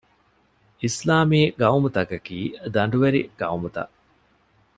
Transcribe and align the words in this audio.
އިސްލާމީ 0.81 1.39
ޤައުމުތަކަކީ 1.61 2.37
ދަނޑުވެރި 2.73 3.21
ޤައުމުތައް 3.39 3.93